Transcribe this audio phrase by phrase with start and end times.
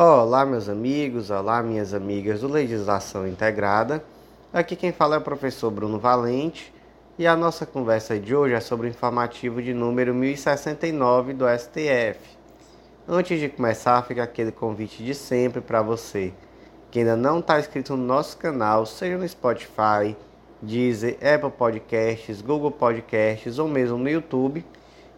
[0.00, 4.00] Olá, meus amigos, olá, minhas amigas do Legislação Integrada.
[4.52, 6.72] Aqui quem fala é o professor Bruno Valente
[7.18, 12.20] e a nossa conversa de hoje é sobre o informativo de número 1069 do STF.
[13.08, 16.32] Antes de começar, fica aquele convite de sempre para você
[16.92, 20.16] que ainda não está inscrito no nosso canal, seja no Spotify,
[20.62, 24.64] Deezer, Apple Podcasts, Google Podcasts ou mesmo no YouTube.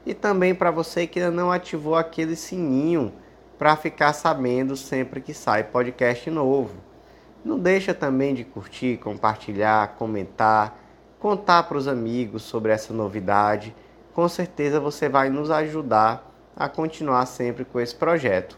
[0.06, 3.12] E também para você que ainda não ativou aquele sininho
[3.60, 6.76] para ficar sabendo sempre que sai podcast novo.
[7.44, 10.78] Não deixa também de curtir, compartilhar, comentar,
[11.18, 13.76] contar para os amigos sobre essa novidade.
[14.14, 18.56] Com certeza você vai nos ajudar a continuar sempre com esse projeto.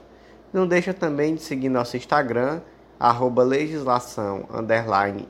[0.52, 2.60] Não deixa também de seguir nosso Instagram,
[3.00, 4.46] arroba legislação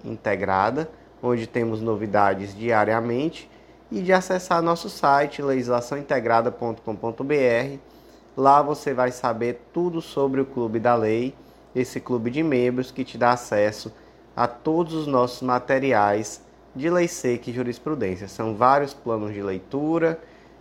[0.04, 0.90] integrada,
[1.22, 3.50] onde temos novidades diariamente,
[3.90, 8.01] e de acessar nosso site legislaçãointegrada.com.br
[8.36, 11.34] Lá você vai saber tudo sobre o Clube da Lei,
[11.74, 13.92] esse clube de membros que te dá acesso
[14.34, 16.42] a todos os nossos materiais
[16.74, 18.26] de lei seca e jurisprudência.
[18.28, 20.18] São vários planos de leitura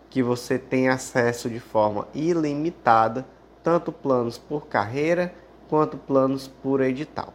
[0.09, 3.25] que você tem acesso de forma ilimitada,
[3.63, 5.33] tanto planos por carreira
[5.69, 7.33] quanto planos por edital.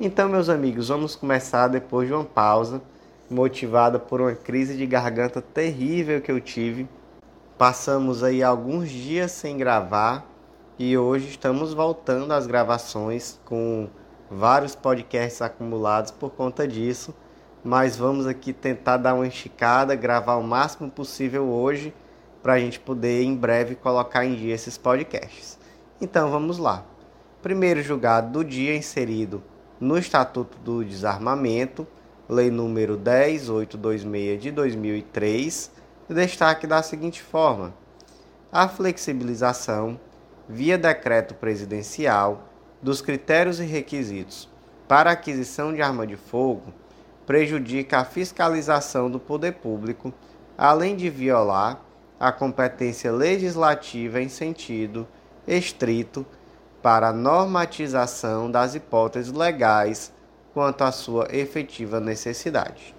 [0.00, 2.82] Então, meus amigos, vamos começar depois de uma pausa,
[3.30, 6.88] motivada por uma crise de garganta terrível que eu tive
[7.58, 10.26] Passamos aí alguns dias sem gravar
[10.78, 13.88] e hoje estamos voltando às gravações com
[14.30, 17.14] vários podcasts acumulados por conta disso,
[17.62, 21.94] mas vamos aqui tentar dar uma esticada, gravar o máximo possível hoje
[22.42, 25.58] para a gente poder em breve colocar em dia esses podcasts.
[26.00, 26.84] Então vamos lá.
[27.42, 29.42] Primeiro julgado do dia inserido
[29.78, 31.86] no Estatuto do Desarmamento,
[32.28, 35.81] Lei número 10826 de 2003
[36.12, 37.74] destaque da seguinte forma:
[38.50, 39.98] a flexibilização,
[40.48, 42.48] via decreto presidencial,
[42.82, 44.48] dos critérios e requisitos
[44.88, 46.72] para aquisição de arma de fogo
[47.24, 50.12] prejudica a fiscalização do poder público,
[50.58, 51.80] além de violar
[52.18, 55.08] a competência legislativa em sentido
[55.46, 56.26] estrito
[56.82, 60.12] para a normatização das hipóteses legais
[60.52, 62.94] quanto à sua efetiva necessidade.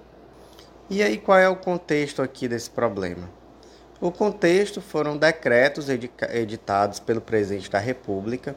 [0.89, 3.29] E aí, qual é o contexto aqui desse problema?
[4.01, 8.55] O contexto foram decretos editados pelo presidente da República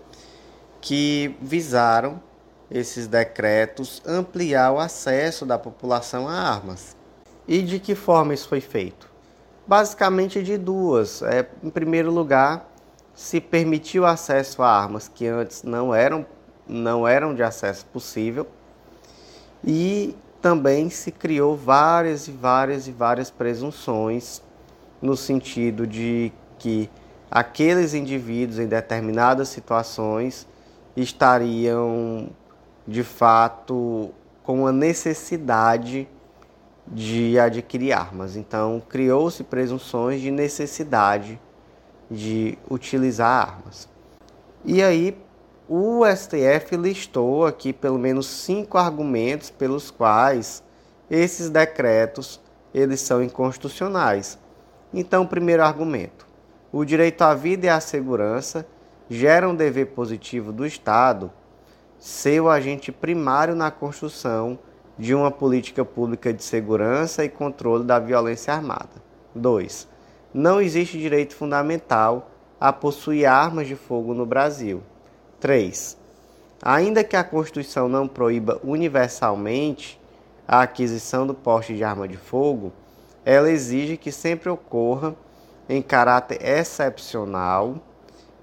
[0.80, 2.20] que visaram
[2.68, 6.96] esses decretos ampliar o acesso da população a armas.
[7.46, 9.08] E de que forma isso foi feito?
[9.64, 11.22] Basicamente de duas.
[11.22, 12.68] É, em primeiro lugar,
[13.14, 16.26] se permitiu acesso a armas que antes não eram,
[16.66, 18.48] não eram de acesso possível.
[19.64, 24.40] E também se criou várias e várias e várias presunções
[25.02, 26.88] no sentido de que
[27.28, 30.46] aqueles indivíduos em determinadas situações
[30.96, 32.28] estariam
[32.86, 34.12] de fato
[34.44, 36.08] com a necessidade
[36.86, 38.36] de adquirir armas.
[38.36, 41.40] Então, criou-se presunções de necessidade
[42.08, 43.88] de utilizar armas.
[44.64, 45.18] E aí,
[45.68, 50.62] o STF listou aqui pelo menos cinco argumentos pelos quais
[51.10, 52.40] esses decretos
[52.72, 54.38] eles são inconstitucionais.
[54.94, 56.26] Então, primeiro argumento:
[56.72, 58.66] o direito à vida e à segurança
[59.10, 61.32] gera um dever positivo do Estado
[61.98, 64.58] ser o agente primário na construção
[64.98, 69.02] de uma política pública de segurança e controle da violência armada.
[69.34, 69.88] 2.
[70.32, 74.82] Não existe direito fundamental a possuir armas de fogo no Brasil.
[75.40, 75.96] 3.
[76.62, 80.00] Ainda que a Constituição não proíba universalmente
[80.48, 82.72] a aquisição do porte de arma de fogo,
[83.24, 85.14] ela exige que sempre ocorra
[85.68, 87.76] em caráter excepcional,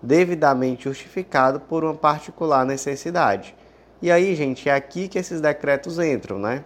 [0.02, 3.56] devidamente justificado por uma particular necessidade.
[4.02, 6.66] E aí, gente, é aqui que esses decretos entram, né?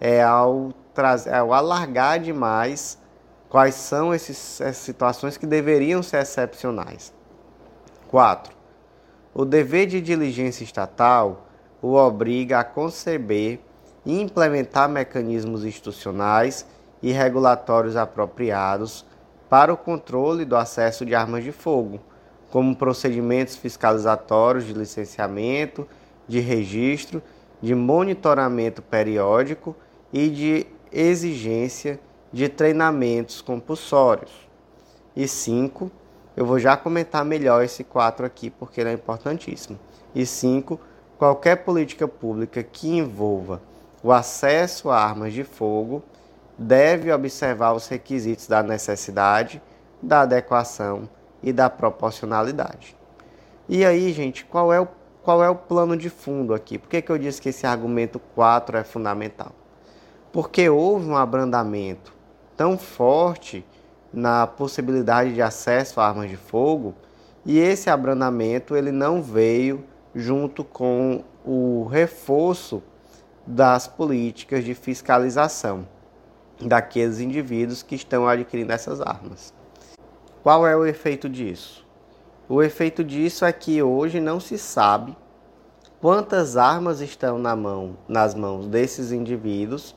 [0.00, 2.98] É ao, trazer, é ao alargar demais
[3.50, 7.12] quais são esses, essas situações que deveriam ser excepcionais.
[8.08, 8.57] 4.
[9.34, 11.46] O dever de diligência estatal
[11.80, 13.60] o obriga a conceber
[14.04, 16.66] e implementar mecanismos institucionais
[17.02, 19.04] e regulatórios apropriados
[19.48, 22.00] para o controle do acesso de armas de fogo,
[22.50, 25.86] como procedimentos fiscalizatórios de licenciamento,
[26.26, 27.22] de registro,
[27.60, 29.76] de monitoramento periódico
[30.12, 32.00] e de exigência
[32.32, 34.48] de treinamentos compulsórios.
[35.14, 35.90] E 5
[36.38, 39.76] eu vou já comentar melhor esse 4 aqui porque ele é importantíssimo.
[40.14, 40.78] E 5.
[41.18, 43.60] Qualquer política pública que envolva
[44.04, 46.00] o acesso a armas de fogo
[46.56, 49.60] deve observar os requisitos da necessidade,
[50.00, 51.08] da adequação
[51.42, 52.96] e da proporcionalidade.
[53.68, 54.86] E aí, gente, qual é o
[55.24, 56.78] qual é o plano de fundo aqui?
[56.78, 59.50] Por que, que eu disse que esse argumento 4 é fundamental?
[60.32, 62.14] Porque houve um abrandamento
[62.56, 63.66] tão forte
[64.12, 66.94] na possibilidade de acesso a armas de fogo
[67.44, 69.84] e esse abrandamento ele não veio
[70.14, 72.82] junto com o reforço
[73.46, 75.86] das políticas de fiscalização
[76.60, 79.54] daqueles indivíduos que estão adquirindo essas armas.
[80.42, 81.86] Qual é o efeito disso?
[82.48, 85.16] O efeito disso é que hoje não se sabe
[86.00, 89.94] quantas armas estão na mão, nas mãos desses indivíduos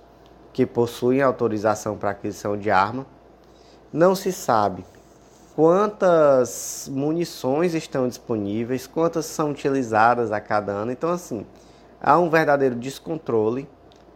[0.51, 3.05] que possuem autorização para aquisição de arma.
[3.93, 4.85] Não se sabe
[5.53, 10.93] quantas munições estão disponíveis, quantas são utilizadas a cada ano.
[10.93, 11.45] Então, assim,
[12.01, 13.67] há um verdadeiro descontrole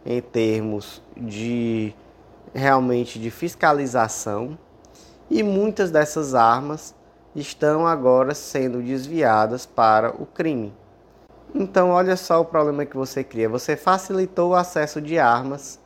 [0.04, 1.94] em termos de
[2.54, 4.58] realmente de fiscalização
[5.28, 6.94] e muitas dessas armas
[7.34, 10.72] estão agora sendo desviadas para o crime.
[11.54, 13.46] Então, olha só o problema que você cria.
[13.46, 15.78] Você facilitou o acesso de armas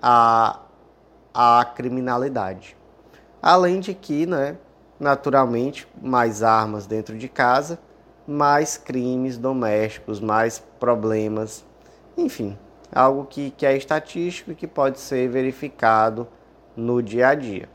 [0.00, 0.60] à,
[1.34, 2.76] à criminalidade.
[3.46, 4.56] Além de que, né,
[4.98, 7.78] naturalmente, mais armas dentro de casa,
[8.26, 11.62] mais crimes domésticos, mais problemas,
[12.16, 12.56] enfim,
[12.90, 16.26] algo que, que é estatístico e que pode ser verificado
[16.74, 17.68] no dia a dia.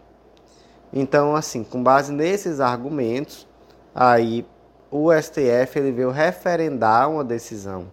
[0.91, 3.47] Então, assim, com base nesses argumentos,
[3.93, 4.43] aí
[4.89, 7.91] o STF ele veio referendar uma decisão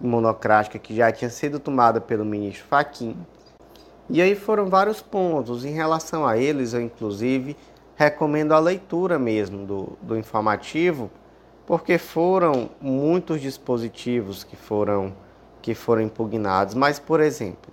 [0.00, 3.16] monocrática que já tinha sido tomada pelo ministro Fachin.
[4.10, 5.64] E aí foram vários pontos.
[5.64, 7.56] Em relação a eles, eu inclusive
[7.94, 11.10] recomendo a leitura mesmo do, do informativo,
[11.66, 15.12] porque foram muitos dispositivos que foram,
[15.60, 16.74] que foram impugnados.
[16.74, 17.72] Mas, por exemplo,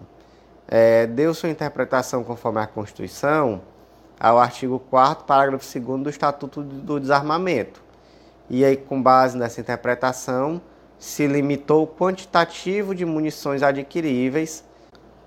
[0.67, 3.61] é, deu sua interpretação conforme a Constituição
[4.19, 7.81] ao artigo 4 parágrafo 2 do Estatuto do Desarmamento.
[8.49, 10.61] E aí, com base nessa interpretação,
[10.97, 14.63] se limitou o quantitativo de munições adquiríveis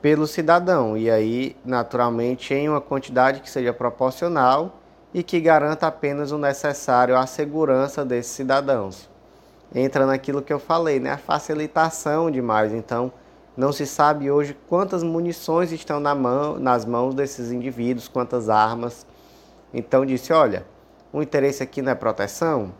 [0.00, 4.78] pelo cidadão, e aí, naturalmente, em uma quantidade que seja proporcional
[5.12, 9.08] e que garanta apenas o necessário à segurança desses cidadãos.
[9.74, 11.12] Entra naquilo que eu falei, né?
[11.12, 12.72] A facilitação demais.
[12.72, 13.12] Então,
[13.56, 19.04] não se sabe hoje quantas munições estão na mão, nas mãos desses indivíduos, quantas armas.
[19.74, 20.64] Então disse, olha,
[21.12, 22.72] o interesse aqui não é proteção.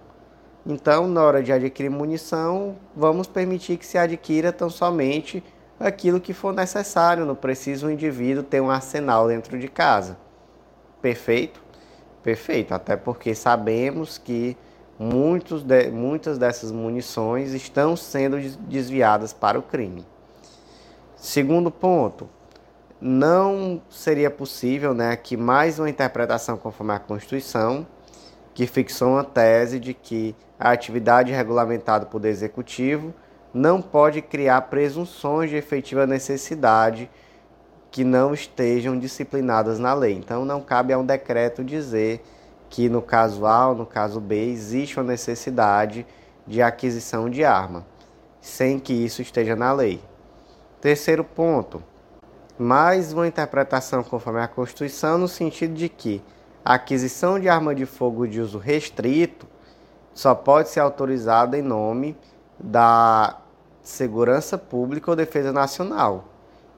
[0.65, 5.43] Então, na hora de adquirir munição, vamos permitir que se adquira tão somente
[5.79, 7.25] aquilo que for necessário.
[7.25, 10.19] Não precisa o indivíduo ter um arsenal dentro de casa.
[11.01, 11.63] Perfeito?
[12.23, 12.75] Perfeito.
[12.75, 14.57] Até porque sabemos que
[14.99, 20.05] muitos de, muitas dessas munições estão sendo desviadas para o crime.
[21.17, 22.29] Segundo ponto,
[23.01, 27.87] não seria possível né, que mais uma interpretação conforme a Constituição,
[28.55, 33.15] que fixou uma tese de que a atividade regulamentada por Executivo
[33.53, 37.11] não pode criar presunções de efetiva necessidade
[37.91, 40.13] que não estejam disciplinadas na lei.
[40.15, 42.23] Então, não cabe a um decreto dizer
[42.69, 46.07] que no caso A ou no caso B existe uma necessidade
[46.47, 47.87] de aquisição de arma,
[48.41, 50.01] sem que isso esteja na lei.
[50.81, 51.83] Terceiro ponto,
[52.59, 56.23] mais uma interpretação conforme a Constituição, no sentido de que
[56.65, 59.47] a aquisição de arma de fogo de uso restrito
[60.13, 62.17] só pode ser autorizada em nome
[62.59, 63.39] da
[63.83, 66.29] segurança pública ou defesa nacional,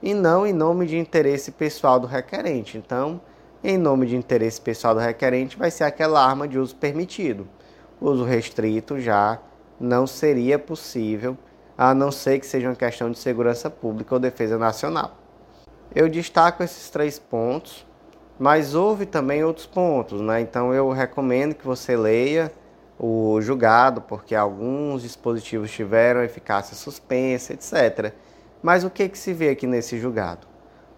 [0.03, 2.79] e não em nome de interesse pessoal do requerente.
[2.79, 3.21] Então,
[3.63, 7.47] em nome de interesse pessoal do requerente, vai ser aquela arma de uso permitido.
[8.01, 9.39] Uso restrito já
[9.79, 11.37] não seria possível
[11.77, 15.17] a não ser que seja uma questão de segurança pública ou defesa nacional.
[15.95, 17.87] Eu destaco esses três pontos,
[18.39, 20.41] mas houve também outros pontos, né?
[20.41, 22.53] Então eu recomendo que você leia
[23.03, 28.13] o julgado, porque alguns dispositivos tiveram eficácia suspensa, etc.
[28.63, 30.47] Mas o que, que se vê aqui nesse julgado?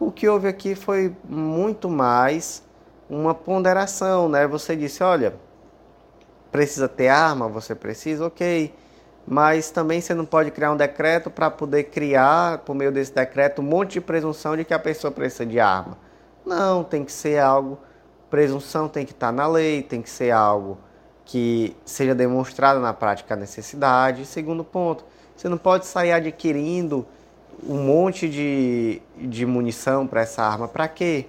[0.01, 2.65] O que houve aqui foi muito mais
[3.09, 4.49] uma ponderação, né?
[4.49, 5.35] Você disse, olha,
[6.51, 8.75] precisa ter arma, você precisa, ok
[9.27, 13.63] mas também você não pode criar um decreto para poder criar, por meio desse decreto,
[13.63, 15.97] um monte de presunção de que a pessoa precisa de arma.
[16.45, 17.79] Não, tem que ser algo,
[18.29, 20.79] presunção tem que estar tá na lei, tem que ser algo
[21.25, 24.27] que seja demonstrado na prática a necessidade.
[24.27, 25.05] Segundo ponto,
[25.37, 27.07] você não pode sair adquirindo
[27.67, 30.69] um monte de, de munição para essa arma.
[30.69, 31.27] Para quê?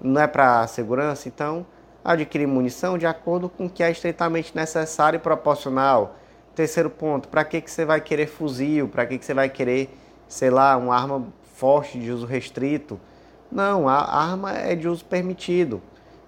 [0.00, 1.28] Não é para segurança?
[1.28, 1.64] Então,
[2.04, 6.16] adquirir munição de acordo com o que é estritamente necessário e proporcional
[6.54, 8.88] Terceiro ponto, para que, que você vai querer fuzil?
[8.88, 9.96] Para que, que você vai querer,
[10.28, 13.00] sei lá, uma arma forte de uso restrito?
[13.50, 15.80] Não, a arma é de uso permitido.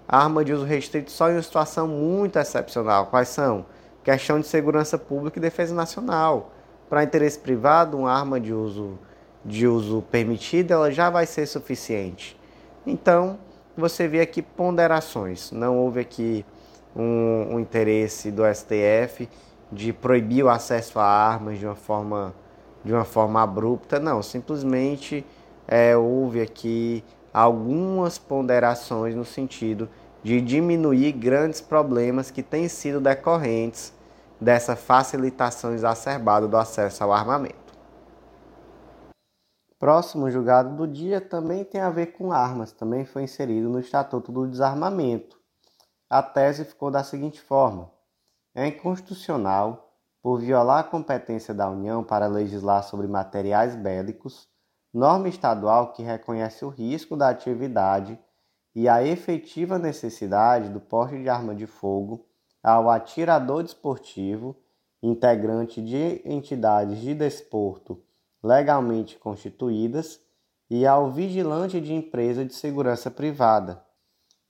[0.07, 3.07] Arma de uso restrito só em uma situação muito excepcional.
[3.07, 3.65] Quais são?
[4.03, 6.51] Questão de segurança pública e defesa nacional.
[6.89, 8.99] Para interesse privado, uma arma de uso,
[9.43, 12.39] de uso permitido ela já vai ser suficiente.
[12.85, 13.39] Então,
[13.75, 15.51] você vê aqui ponderações.
[15.51, 16.45] Não houve aqui
[16.95, 19.27] um, um interesse do STF
[19.71, 22.33] de proibir o acesso a armas de uma forma,
[22.83, 23.99] de uma forma abrupta.
[23.99, 25.25] Não, simplesmente
[25.67, 29.89] é, houve aqui algumas ponderações no sentido
[30.21, 33.93] de diminuir grandes problemas que têm sido decorrentes
[34.39, 37.73] dessa facilitação exacerbada do acesso ao armamento.
[39.79, 44.31] Próximo julgado do dia também tem a ver com armas, também foi inserido no Estatuto
[44.31, 45.37] do Desarmamento.
[46.09, 47.91] A tese ficou da seguinte forma:
[48.55, 54.47] é inconstitucional, por violar a competência da União para legislar sobre materiais bélicos,
[54.93, 58.19] norma estadual que reconhece o risco da atividade
[58.75, 62.25] e a efetiva necessidade do porte de arma de fogo
[62.61, 64.55] ao atirador desportivo,
[65.01, 68.01] integrante de entidades de desporto
[68.43, 70.19] legalmente constituídas,
[70.69, 73.85] e ao vigilante de empresa de segurança privada.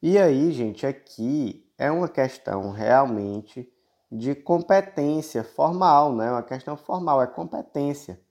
[0.02, 3.70] E aí, gente, aqui é uma questão realmente
[4.12, 6.32] de competência formal, né?
[6.32, 8.22] Uma questão formal é competência.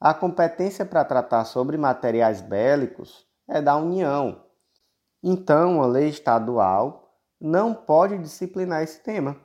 [0.00, 4.40] A competência para tratar sobre materiais bélicos é da União.
[5.20, 9.36] Então, a lei estadual não pode disciplinar esse tema.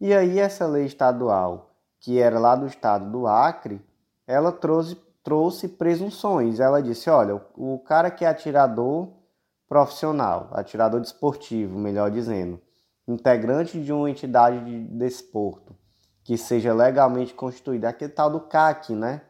[0.00, 3.80] E aí, essa lei estadual, que era lá do estado do Acre,
[4.26, 6.58] ela trouxe, trouxe presunções.
[6.58, 9.12] Ela disse: olha, o cara que é atirador
[9.68, 12.60] profissional, atirador desportivo, melhor dizendo,
[13.06, 15.76] integrante de uma entidade de desporto
[16.24, 19.22] que seja legalmente constituída, aquele tal do CAC, né?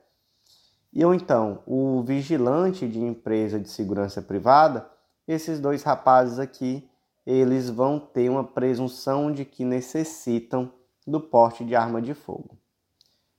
[0.92, 4.90] E ou então, o vigilante de empresa de segurança privada,
[5.26, 6.88] esses dois rapazes aqui,
[7.24, 10.72] eles vão ter uma presunção de que necessitam
[11.06, 12.58] do porte de arma de fogo.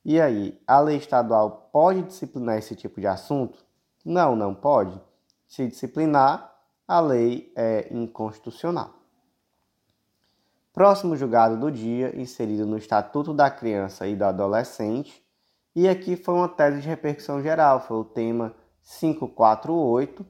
[0.03, 3.63] E aí, a lei estadual pode disciplinar esse tipo de assunto?
[4.03, 4.99] Não, não pode.
[5.47, 6.55] Se disciplinar,
[6.87, 8.93] a lei é inconstitucional.
[10.73, 15.21] Próximo julgado do dia, inserido no Estatuto da Criança e do Adolescente,
[15.75, 18.53] e aqui foi uma tese de repercussão geral, foi o tema
[18.99, 20.25] 548,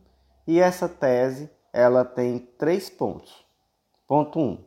[0.47, 3.45] e essa tese ela tem três pontos.
[4.07, 4.43] Ponto 1.
[4.43, 4.63] Um,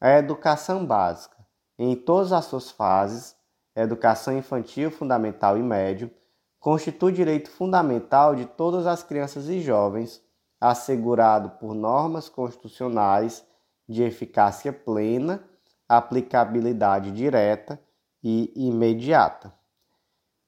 [0.00, 1.36] a educação básica,
[1.78, 3.36] em todas as suas fases,
[3.76, 6.10] educação infantil, fundamental e médio,
[6.58, 10.22] constitui direito fundamental de todas as crianças e jovens,
[10.60, 13.44] assegurado por normas constitucionais
[13.88, 15.44] de eficácia plena,
[15.88, 17.80] aplicabilidade direta
[18.22, 19.52] e imediata.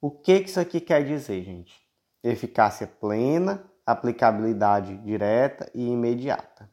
[0.06, 1.80] O que isso aqui quer dizer, gente?
[2.22, 6.68] Eficácia plena, aplicabilidade direta e imediata.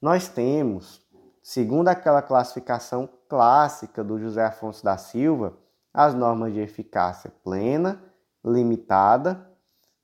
[0.00, 1.06] Nós temos,
[1.42, 5.58] segundo aquela classificação clássica do José Afonso da Silva,
[5.92, 8.02] as normas de eficácia plena,
[8.42, 9.46] limitada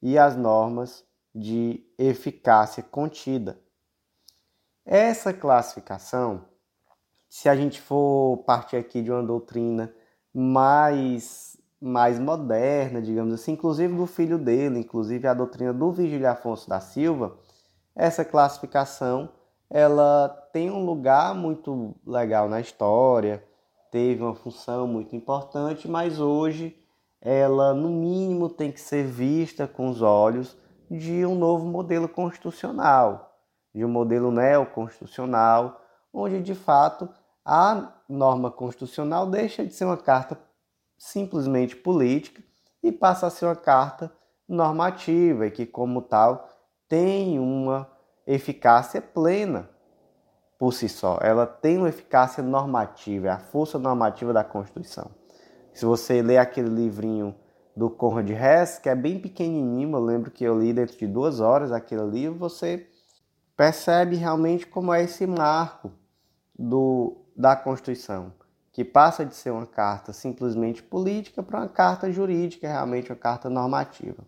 [0.02, 3.59] e as normas de eficácia contida.
[4.85, 6.45] Essa classificação,
[7.31, 9.90] se a gente for partir aqui de uma doutrina
[10.35, 16.68] mais mais moderna, digamos assim, inclusive do filho dele, inclusive a doutrina do Virgílio Afonso
[16.68, 17.37] da Silva,
[17.95, 19.30] essa classificação
[19.68, 23.42] ela tem um lugar muito legal na história,
[23.90, 26.76] teve uma função muito importante, mas hoje
[27.21, 30.56] ela no mínimo tem que ser vista com os olhos
[30.90, 33.37] de um novo modelo constitucional,
[33.75, 35.80] de um modelo neoconstitucional,
[36.12, 37.09] onde de fato
[37.45, 40.38] a norma constitucional deixa de ser uma carta
[40.98, 42.42] simplesmente política
[42.82, 44.12] e passa a ser uma carta
[44.48, 46.48] normativa e que, como tal,
[46.88, 47.90] tem uma
[48.26, 49.68] eficácia plena
[50.58, 51.18] por si só.
[51.20, 55.10] Ela tem uma eficácia normativa, é a força normativa da Constituição.
[55.74, 57.34] Se você ler aquele livrinho
[57.76, 61.40] do Conrad Hess, que é bem pequenininho, eu lembro que eu li dentro de duas
[61.40, 62.88] horas aquele livro, você
[63.54, 65.92] percebe realmente como é esse marco
[66.58, 68.32] do, da Constituição
[68.76, 73.49] que passa de ser uma carta simplesmente política para uma carta jurídica, realmente uma carta
[73.49, 74.23] normativa.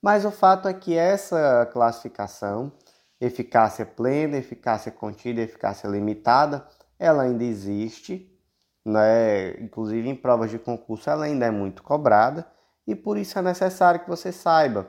[0.00, 2.72] Mas o fato é que essa classificação,
[3.20, 6.66] eficácia plena, eficácia contida, eficácia limitada,
[6.98, 8.34] ela ainda existe,
[8.82, 9.60] né?
[9.60, 12.46] inclusive em provas de concurso ela ainda é muito cobrada
[12.86, 14.86] e por isso é necessário que você saiba.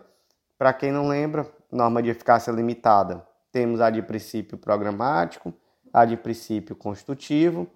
[0.57, 5.53] Para quem não lembra, norma de eficácia limitada, temos a de princípio programático,
[5.91, 7.69] a de princípio constitutivo,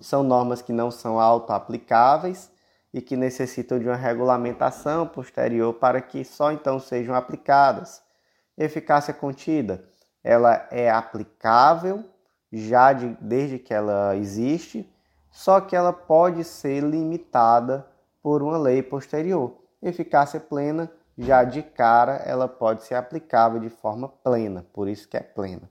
[0.00, 2.50] são normas que não são auto-aplicáveis
[2.92, 8.02] e que necessitam de uma regulamentação posterior para que só então sejam aplicadas.
[8.56, 9.84] Eficácia contida,
[10.22, 12.04] ela é aplicável
[12.52, 14.90] já de, desde que ela existe,
[15.30, 17.86] só que ela pode ser limitada
[18.22, 19.56] por uma lei posterior.
[19.82, 25.16] Eficácia plena, já de cara, ela pode ser aplicável de forma plena, por isso que
[25.16, 25.70] é plena.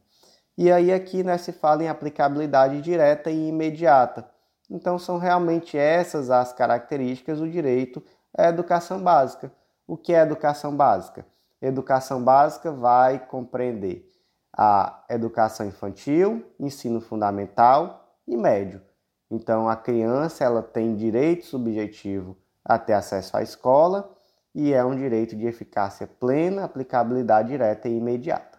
[0.58, 4.28] E aí aqui né, se fala em aplicabilidade direta e imediata.
[4.70, 8.04] Então são realmente essas as características do direito
[8.36, 9.52] à educação básica.
[9.86, 11.26] O que é educação básica?
[11.62, 14.12] Educação básica vai compreender
[14.52, 18.82] a educação infantil, ensino fundamental e médio.
[19.30, 22.36] Então a criança ela tem direito subjetivo
[22.66, 24.12] a ter acesso à escola
[24.56, 28.58] e é um direito de eficácia plena, aplicabilidade direta e imediata.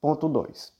[0.00, 0.75] Ponto 2.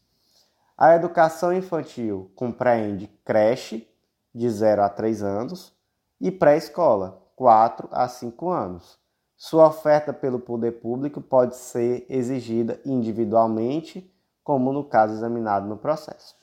[0.78, 3.88] A educação infantil compreende creche,
[4.34, 5.72] de 0 a 3 anos,
[6.20, 8.98] e pré-escola, 4 a 5 anos.
[9.38, 14.12] Sua oferta pelo poder público pode ser exigida individualmente,
[14.44, 16.34] como no caso examinado no processo.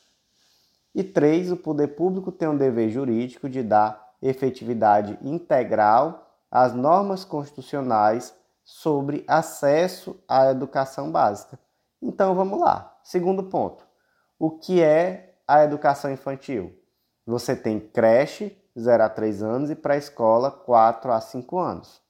[0.96, 1.52] E 3.
[1.52, 9.24] O poder público tem um dever jurídico de dar efetividade integral às normas constitucionais sobre
[9.28, 11.60] acesso à educação básica.
[12.02, 12.98] Então vamos lá.
[13.04, 13.93] Segundo ponto
[14.38, 16.78] o que é a educação infantil.
[17.26, 22.02] Você tem creche, 0 a 3 anos, e pré-escola, 4 a 5 anos.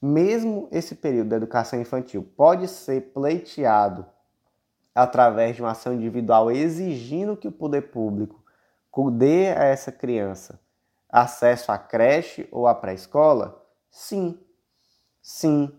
[0.00, 4.04] Mesmo esse período da educação infantil pode ser pleiteado
[4.94, 8.42] através de uma ação individual exigindo que o poder público
[9.12, 10.60] dê a essa criança
[11.12, 13.62] acesso à creche ou à pré-escola?
[13.90, 14.40] Sim.
[15.20, 15.78] Sim.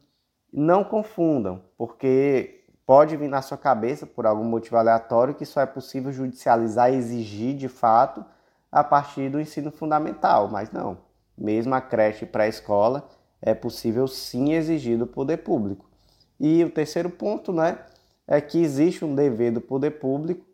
[0.51, 5.66] Não confundam, porque pode vir na sua cabeça, por algum motivo aleatório, que só é
[5.66, 8.24] possível judicializar e exigir de fato
[8.72, 10.98] a partir do ensino fundamental, mas não.
[11.38, 13.08] Mesmo a creche pré-escola
[13.42, 15.90] é possível sim exigir do poder público.
[16.40, 17.80] E o terceiro ponto, né,
[18.28, 20.46] é que existe um dever do poder público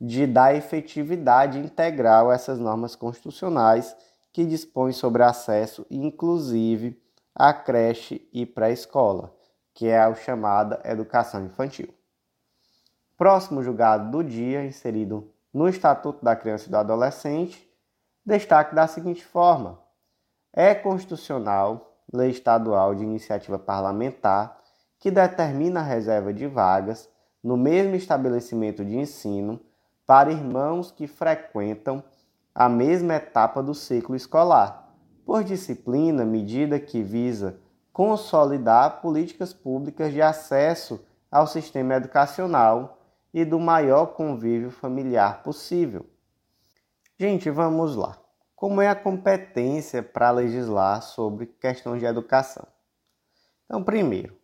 [0.00, 3.96] de dar efetividade integral a essas normas constitucionais
[4.32, 7.00] que dispõem sobre acesso, inclusive,
[7.34, 9.32] à creche e pré-escola
[9.74, 11.92] que é a chamada educação infantil.
[13.16, 17.68] Próximo julgado do dia, inserido no Estatuto da Criança e do Adolescente,
[18.24, 19.78] destaque da seguinte forma:
[20.52, 24.60] é constitucional lei estadual de iniciativa parlamentar
[24.98, 27.08] que determina a reserva de vagas
[27.42, 29.60] no mesmo estabelecimento de ensino
[30.06, 32.02] para irmãos que frequentam
[32.54, 37.58] a mesma etapa do ciclo escolar, por disciplina, medida que visa
[37.94, 42.98] consolidar políticas públicas de acesso ao sistema educacional
[43.32, 46.04] e do maior convívio familiar possível.
[47.16, 48.18] Gente, vamos lá.
[48.56, 52.66] Como é a competência para legislar sobre questões de educação?
[53.64, 54.36] Então, primeiro,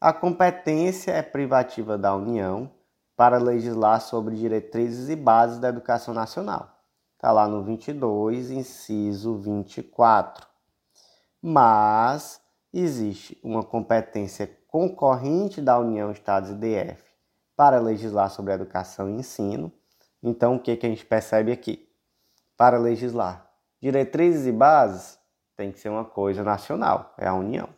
[0.00, 2.68] a competência é privativa da União
[3.16, 6.76] para legislar sobre diretrizes e bases da educação nacional.
[7.14, 10.44] Está lá no 22, inciso 24.
[11.40, 17.02] Mas existe uma competência concorrente da União, Estados e DF
[17.56, 19.72] para legislar sobre educação e ensino.
[20.22, 21.88] Então, o que, que a gente percebe aqui?
[22.56, 23.50] Para legislar
[23.80, 25.18] diretrizes e bases,
[25.56, 27.68] tem que ser uma coisa nacional, é a União.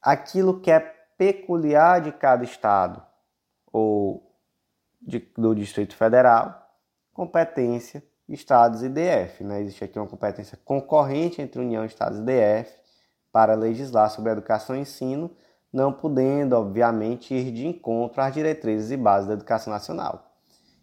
[0.00, 0.80] Aquilo que é
[1.16, 3.02] peculiar de cada estado
[3.72, 4.36] ou
[5.00, 6.70] de, do Distrito Federal,
[7.12, 9.44] competência estados e DF.
[9.44, 9.60] Né?
[9.60, 12.81] Existe aqui uma competência concorrente entre União, Estados e DF
[13.32, 15.30] para legislar sobre educação e ensino,
[15.72, 20.36] não podendo, obviamente, ir de encontro às diretrizes e bases da educação nacional.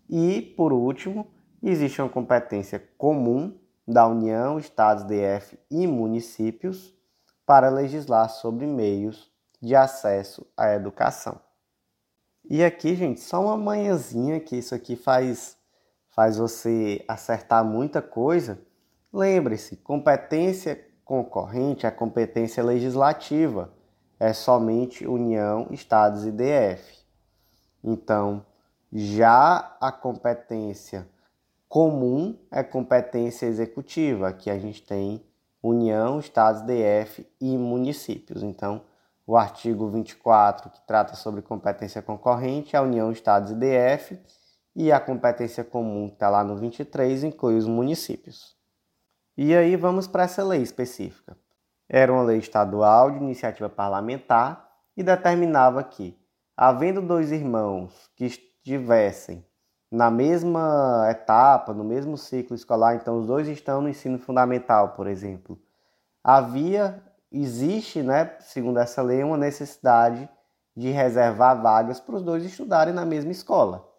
[0.10, 1.28] E, por último,
[1.62, 3.56] existe uma competência comum
[3.88, 6.94] da União, Estados, DF e municípios
[7.46, 9.32] para legislar sobre meios
[9.62, 11.40] de acesso à educação.
[12.50, 15.58] E aqui, gente, só uma manhãzinha que isso aqui faz
[16.10, 18.60] faz você acertar muita coisa.
[19.14, 23.74] Lembre-se, competência concorrente à competência legislativa,
[24.20, 27.00] é somente União, Estados e DF.
[27.84, 28.46] Então,
[28.94, 31.08] já a competência
[31.68, 35.26] comum é competência executiva, que a gente tem
[35.64, 38.44] União, Estados, DF e municípios.
[38.44, 38.84] Então,
[39.26, 44.20] o artigo 24, que trata sobre competência concorrente, é União, Estados e DF,
[44.76, 48.59] e a competência comum, que está lá no 23, inclui os municípios.
[49.42, 51.38] E aí vamos para essa lei específica.
[51.88, 56.20] Era uma lei estadual de iniciativa parlamentar e determinava que,
[56.58, 59.46] havendo dois irmãos que estivessem
[59.90, 65.08] na mesma etapa, no mesmo ciclo escolar, então os dois estão no ensino fundamental, por
[65.08, 65.58] exemplo,
[66.22, 70.28] havia, existe, né, segundo essa lei, uma necessidade
[70.76, 73.90] de reservar vagas para os dois estudarem na mesma escola.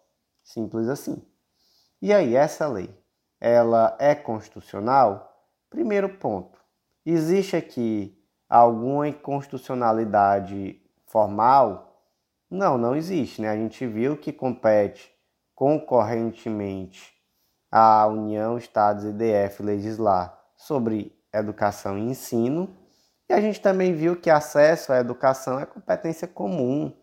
[0.43, 1.19] Simples assim.
[1.99, 2.95] E aí, essa lei,
[3.39, 5.30] ela é constitucional?
[5.71, 6.59] Primeiro ponto:
[7.03, 8.15] Existe aqui
[8.47, 12.05] alguma inconstitucionalidade formal?
[12.49, 13.41] Não, não existe.
[13.41, 13.49] Né?
[13.49, 15.11] A gente viu que compete
[15.55, 17.13] concorrentemente
[17.71, 22.77] à União, Estados e DF legislar sobre educação e ensino.
[23.29, 26.93] E a gente também viu que acesso à educação é competência comum,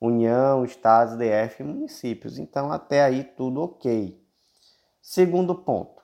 [0.00, 2.38] União, Estados, DF e municípios.
[2.38, 4.18] Então, até aí tudo ok.
[5.02, 6.01] Segundo ponto.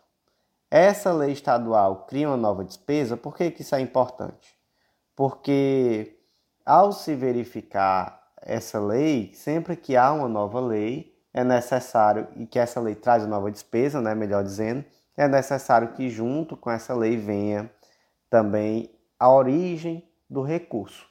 [0.71, 4.57] Essa lei estadual cria uma nova despesa, por que, que isso é importante?
[5.17, 6.19] Porque
[6.65, 12.59] ao se verificar essa lei, sempre que há uma nova lei, é necessário, e que
[12.59, 14.85] essa lei traz uma nova despesa, né, melhor dizendo,
[15.17, 17.71] é necessário que junto com essa lei venha
[18.31, 21.07] também a origem do recurso.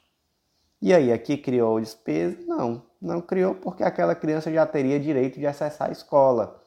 [0.80, 2.38] E aí, aqui criou despesa?
[2.46, 6.62] Não, não criou porque aquela criança já teria direito de acessar a escola.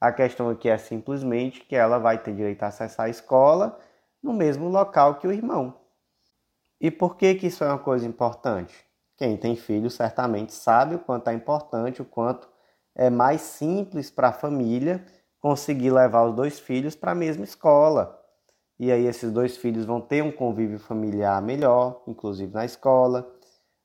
[0.00, 3.78] A questão aqui é simplesmente que ela vai ter direito a acessar a escola
[4.22, 5.74] no mesmo local que o irmão.
[6.78, 8.74] E por que, que isso é uma coisa importante?
[9.16, 12.46] Quem tem filho certamente sabe o quanto é importante, o quanto
[12.94, 15.04] é mais simples para a família
[15.40, 18.22] conseguir levar os dois filhos para a mesma escola.
[18.78, 23.26] E aí esses dois filhos vão ter um convívio familiar melhor, inclusive na escola.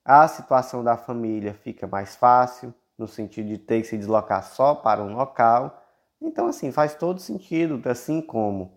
[0.04, 4.76] A situação da família fica mais fácil, no sentido de ter que se deslocar só
[4.76, 5.81] para um local
[6.22, 8.72] então, assim, faz todo sentido, assim como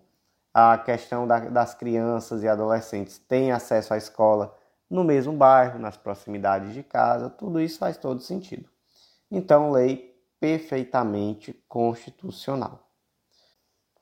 [0.52, 4.56] a questão da, das crianças e adolescentes têm acesso à escola
[4.88, 8.68] no mesmo bairro, nas proximidades de casa, tudo isso faz todo sentido.
[9.30, 12.88] Então, lei perfeitamente constitucional.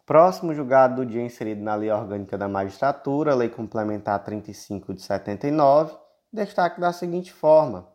[0.04, 5.96] Próximo julgado do dia inserido na Lei Orgânica da Magistratura, Lei Complementar 35 de 79,
[6.32, 7.88] destaque da seguinte forma: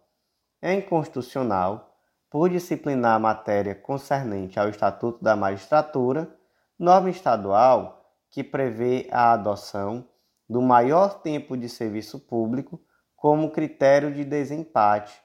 [0.62, 1.97] é inconstitucional
[2.30, 6.30] por disciplinar a matéria concernente ao Estatuto da Magistratura,
[6.78, 10.08] norma estadual que prevê a adoção
[10.50, 12.80] do maior tempo de serviço público
[13.16, 15.22] como critério de desempate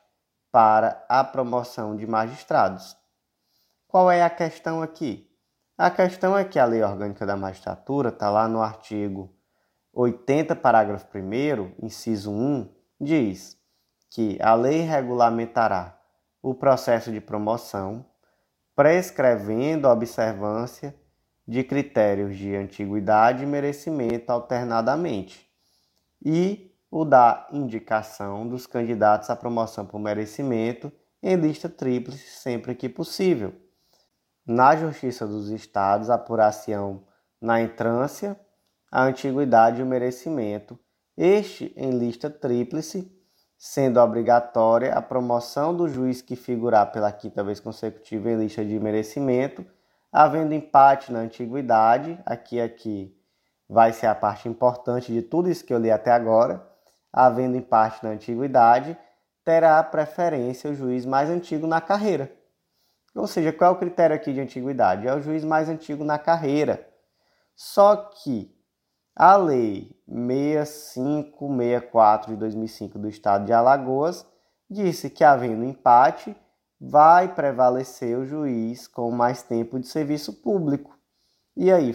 [0.51, 2.97] para a promoção de magistrados.
[3.87, 5.29] Qual é a questão aqui?
[5.77, 9.35] A questão é que a Lei Orgânica da Magistratura está lá no artigo
[9.93, 13.59] 80, parágrafo 1, inciso 1, diz
[14.11, 16.02] que a lei regulamentará
[16.43, 18.05] o processo de promoção,
[18.75, 20.95] prescrevendo a observância
[21.47, 25.49] de critérios de antiguidade e merecimento alternadamente,
[26.25, 32.89] e o da indicação dos candidatos à promoção por merecimento em lista tríplice sempre que
[32.89, 33.55] possível.
[34.45, 37.05] Na Justiça dos Estados, apuração
[37.41, 38.39] na entrância,
[38.91, 40.79] a antiguidade e o merecimento,
[41.17, 43.11] este em lista tríplice
[43.65, 48.81] sendo obrigatória a promoção do juiz que figurar pela quinta vez consecutiva em lista de
[48.81, 49.65] merecimento,
[50.11, 53.17] havendo empate na antiguidade, aqui aqui
[53.69, 56.61] vai ser a parte importante de tudo isso que eu li até agora,
[57.13, 58.99] havendo empate na antiguidade,
[59.45, 62.33] terá preferência o juiz mais antigo na carreira.
[63.15, 65.07] Ou seja, qual é o critério aqui de antiguidade?
[65.07, 66.85] É o juiz mais antigo na carreira.
[67.55, 68.52] Só que
[69.15, 74.27] a Lei 6564 de 2005 do Estado de Alagoas
[74.69, 76.35] disse que, havendo empate,
[76.81, 80.99] vai prevalecer o juiz com mais tempo de serviço público.
[81.57, 81.95] E aí,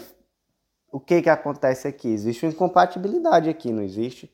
[0.91, 2.07] o que, que acontece aqui?
[2.07, 4.31] Existe uma incompatibilidade aqui, não existe?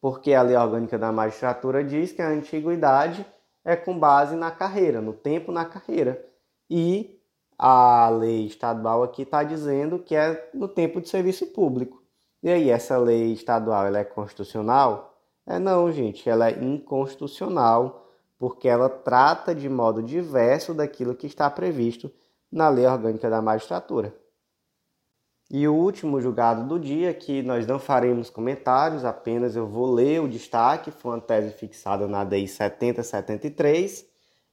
[0.00, 3.26] Porque a lei orgânica da magistratura diz que a antiguidade
[3.64, 6.24] é com base na carreira, no tempo na carreira.
[6.68, 7.18] E
[7.58, 11.99] a lei estadual aqui está dizendo que é no tempo de serviço público.
[12.42, 15.14] E aí, essa lei estadual ela é constitucional?
[15.46, 18.06] É não, gente, ela é inconstitucional
[18.38, 22.10] porque ela trata de modo diverso daquilo que está previsto
[22.50, 24.14] na Lei Orgânica da Magistratura.
[25.50, 30.22] E o último julgado do dia, que nós não faremos comentários, apenas eu vou ler
[30.22, 34.06] o destaque, foi uma tese fixada na DI 7073,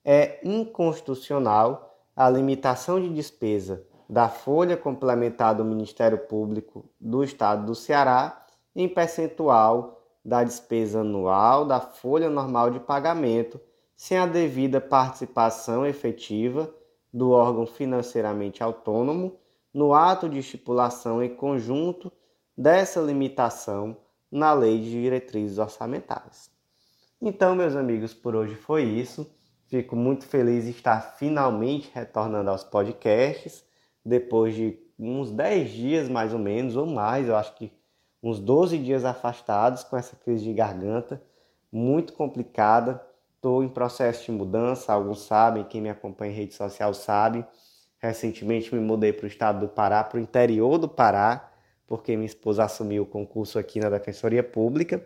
[0.04, 7.76] é inconstitucional a limitação de despesa da folha complementar do Ministério Público do Estado do
[7.76, 13.60] Ceará em percentual da despesa anual da folha normal de pagamento,
[13.96, 16.70] sem a devida participação efetiva
[17.13, 19.38] do órgão financeiramente autônomo
[19.74, 22.12] no ato de estipulação em conjunto
[22.58, 23.98] dessa limitação
[24.32, 26.50] na Lei de Diretrizes Orçamentárias.
[27.22, 29.30] Então, meus amigos, por hoje foi isso.
[29.67, 33.66] Fico muito feliz de estar finalmente retornando aos podcasts
[34.08, 37.72] depois de uns 10 dias mais ou menos, ou mais, eu acho que
[38.24, 41.22] uns 12 dias afastados com essa crise de garganta,
[41.72, 43.02] muito complicada.
[43.36, 47.46] Estou em processo de mudança, alguns sabem, quem me acompanha em rede social sabe.
[48.00, 51.52] Recentemente me mudei para o estado do Pará, para o interior do Pará,
[51.86, 55.06] porque minha esposa assumiu o concurso aqui na Defensoria Pública.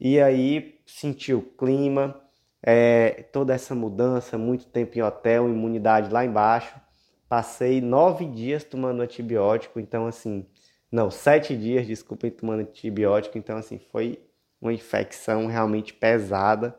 [0.00, 2.20] E aí senti o clima,
[2.62, 6.83] é, toda essa mudança, muito tempo em hotel, imunidade lá embaixo.
[7.28, 10.46] Passei nove dias tomando antibiótico, então assim,
[10.90, 14.20] não, sete dias, desculpem, tomando antibiótico, então assim, foi
[14.60, 16.78] uma infecção realmente pesada.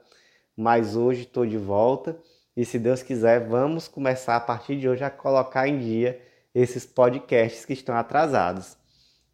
[0.56, 2.18] Mas hoje estou de volta
[2.56, 6.22] e se Deus quiser, vamos começar a partir de hoje a colocar em dia
[6.54, 8.78] esses podcasts que estão atrasados.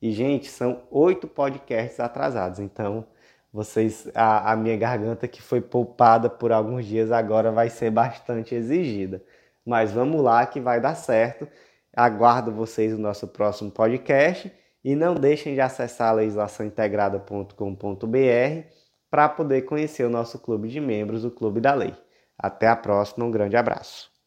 [0.01, 3.05] E, gente, são oito podcasts atrasados, então
[3.53, 8.55] vocês a, a, minha garganta que foi poupada por alguns dias agora vai ser bastante
[8.55, 9.21] exigida.
[9.65, 11.47] Mas vamos lá que vai dar certo.
[11.95, 14.51] Aguardo vocês no nosso próximo podcast
[14.83, 18.67] e não deixem de acessar legislaçãointegrada.com.br
[19.09, 21.93] para poder conhecer o nosso clube de membros, o Clube da Lei.
[22.37, 24.10] Até a próxima, um grande abraço.